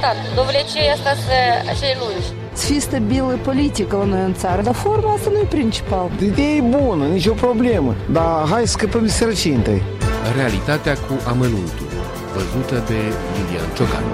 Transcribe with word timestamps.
clar, 0.00 0.16
dovlecei 0.34 0.88
asta 0.96 1.12
să 1.26 1.36
cei 1.80 1.94
lungi. 2.00 2.28
Să 2.52 2.66
fie 2.66 2.80
stabilă 2.80 3.38
politică 3.44 3.96
la 3.96 4.04
noi 4.04 4.24
în 4.24 4.34
țară, 4.34 4.62
dar 4.62 4.74
forma 4.74 5.12
asta 5.12 5.30
nu 5.30 5.38
e 5.38 5.44
principal. 5.44 6.10
Ideea 6.22 6.54
e 6.54 6.60
bună, 6.60 7.06
nicio 7.06 7.32
problemă, 7.32 7.94
dar 8.12 8.48
hai 8.48 8.66
să 8.66 8.72
scăpăm 8.72 9.02
de 9.02 9.08
sărăcie 9.08 9.54
întâi. 9.54 9.82
Realitatea 10.36 10.94
cu 10.94 11.14
amănuntul, 11.26 11.88
văzută 12.34 12.74
de 12.88 12.98
Lilian 13.34 13.68
Ciocan. 13.76 14.04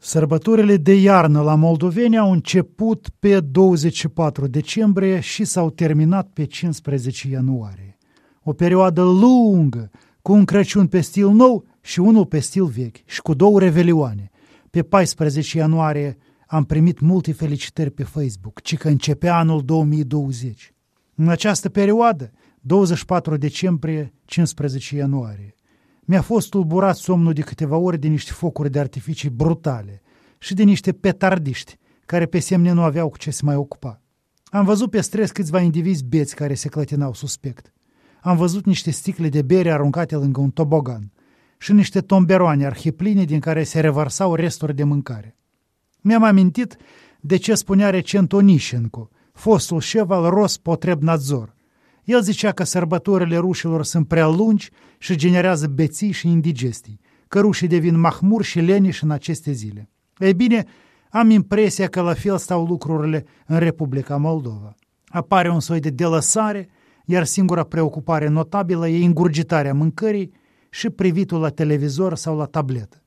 Sărbătorile 0.00 0.76
de 0.76 0.94
iarnă 0.94 1.40
la 1.40 1.54
moldoveni 1.54 2.18
au 2.18 2.30
început 2.32 3.06
pe 3.18 3.40
24 3.40 4.46
decembrie 4.46 5.20
și 5.20 5.44
s-au 5.44 5.70
terminat 5.70 6.28
pe 6.32 6.44
15 6.44 7.28
ianuarie. 7.28 7.98
O 8.42 8.52
perioadă 8.52 9.02
lungă, 9.02 9.90
cu 10.22 10.32
un 10.32 10.44
Crăciun 10.44 10.86
pe 10.86 11.00
stil 11.00 11.28
nou 11.28 11.64
și 11.80 12.00
unul 12.00 12.26
pe 12.26 12.38
stil 12.38 12.64
vechi 12.64 12.96
și 13.04 13.20
cu 13.22 13.34
două 13.34 13.58
revelioane. 13.58 14.30
Pe 14.70 14.82
14 14.82 15.58
ianuarie 15.58 16.16
am 16.46 16.64
primit 16.64 17.00
multe 17.00 17.32
felicitări 17.32 17.90
pe 17.90 18.02
Facebook, 18.02 18.60
ci 18.60 18.76
că 18.76 18.88
începea 18.88 19.38
anul 19.38 19.64
2020. 19.64 20.72
În 21.14 21.28
această 21.28 21.68
perioadă, 21.68 22.30
24 22.60 23.36
decembrie, 23.36 24.14
15 24.24 24.96
ianuarie, 24.96 25.54
mi-a 26.00 26.22
fost 26.22 26.48
tulburat 26.48 26.96
somnul 26.96 27.32
de 27.32 27.40
câteva 27.40 27.76
ore 27.76 27.96
de 27.96 28.08
niște 28.08 28.32
focuri 28.32 28.70
de 28.70 28.78
artificii 28.78 29.30
brutale 29.30 30.02
și 30.38 30.54
de 30.54 30.62
niște 30.62 30.92
petardiști 30.92 31.76
care 32.06 32.26
pe 32.26 32.38
semne 32.38 32.72
nu 32.72 32.82
aveau 32.82 33.08
cu 33.08 33.18
ce 33.18 33.30
se 33.30 33.40
mai 33.44 33.54
ocupa. 33.54 34.02
Am 34.44 34.64
văzut 34.64 34.90
pe 34.90 35.00
stres 35.00 35.30
câțiva 35.30 35.60
indivizi 35.60 36.04
beți 36.04 36.34
care 36.34 36.54
se 36.54 36.68
clătinau 36.68 37.14
suspect. 37.14 37.72
Am 38.20 38.36
văzut 38.36 38.64
niște 38.64 38.90
sticle 38.90 39.28
de 39.28 39.42
bere 39.42 39.72
aruncate 39.72 40.16
lângă 40.16 40.40
un 40.40 40.50
tobogan 40.50 41.12
și 41.58 41.72
niște 41.72 42.00
tomberoane 42.00 42.66
arhipline 42.66 43.24
din 43.24 43.40
care 43.40 43.62
se 43.62 43.80
revarsau 43.80 44.34
resturi 44.34 44.74
de 44.74 44.84
mâncare. 44.84 45.36
Mi-am 46.00 46.22
amintit 46.22 46.76
de 47.20 47.36
ce 47.36 47.54
spunea 47.54 47.90
recent 47.90 48.32
Onișencu, 48.32 49.10
fostul 49.32 49.80
șef 49.80 50.10
al 50.10 50.28
Rospotrebnadzor. 50.28 51.54
El 52.04 52.22
zicea 52.22 52.52
că 52.52 52.64
sărbătorile 52.64 53.36
rușilor 53.36 53.84
sunt 53.84 54.08
prea 54.08 54.26
lungi 54.26 54.70
și 54.98 55.16
generează 55.16 55.66
beții 55.66 56.10
și 56.10 56.28
indigestii, 56.28 57.00
că 57.28 57.40
rușii 57.40 57.68
devin 57.68 58.00
mahmur 58.00 58.42
și 58.42 58.60
leniși 58.60 59.04
în 59.04 59.10
aceste 59.10 59.52
zile. 59.52 59.90
Ei 60.18 60.34
bine, 60.34 60.64
am 61.10 61.30
impresia 61.30 61.88
că 61.88 62.00
la 62.00 62.14
fel 62.14 62.38
stau 62.38 62.66
lucrurile 62.66 63.24
în 63.46 63.58
Republica 63.58 64.16
Moldova. 64.16 64.74
Apare 65.06 65.50
un 65.50 65.60
soi 65.60 65.80
de 65.80 65.90
delăsare, 65.90 66.68
iar 67.04 67.24
singura 67.24 67.62
preocupare 67.62 68.28
notabilă 68.28 68.88
e 68.88 68.98
ingurgitarea 68.98 69.74
mâncării 69.74 70.32
și 70.70 70.90
privitul 70.90 71.40
la 71.40 71.48
televizor 71.48 72.16
sau 72.16 72.36
la 72.36 72.44
tabletă. 72.44 73.02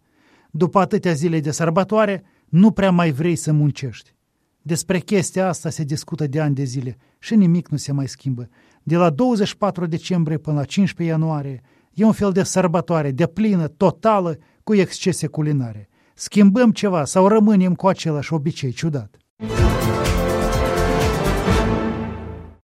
După 0.51 0.79
atâtea 0.79 1.13
zile 1.13 1.39
de 1.39 1.51
sărbătoare, 1.51 2.23
nu 2.49 2.71
prea 2.71 2.91
mai 2.91 3.11
vrei 3.11 3.35
să 3.35 3.51
muncești. 3.51 4.13
Despre 4.61 4.99
chestia 4.99 5.47
asta 5.47 5.69
se 5.69 5.83
discută 5.83 6.27
de 6.27 6.39
ani 6.39 6.55
de 6.55 6.63
zile 6.63 6.97
și 7.19 7.35
nimic 7.35 7.67
nu 7.69 7.77
se 7.77 7.91
mai 7.91 8.07
schimbă. 8.07 8.47
De 8.83 8.95
la 8.95 9.09
24 9.09 9.85
decembrie 9.85 10.37
până 10.37 10.59
la 10.59 10.65
15 10.65 11.15
ianuarie 11.15 11.61
e 11.93 12.03
un 12.03 12.11
fel 12.11 12.31
de 12.31 12.43
sărbătoare 12.43 13.11
de 13.11 13.27
plină, 13.27 13.67
totală, 13.67 14.37
cu 14.63 14.75
excese 14.75 15.27
culinare. 15.27 15.89
Schimbăm 16.13 16.71
ceva 16.71 17.05
sau 17.05 17.27
rămânem 17.27 17.75
cu 17.75 17.87
același 17.87 18.33
obicei 18.33 18.71
ciudat. 18.71 19.17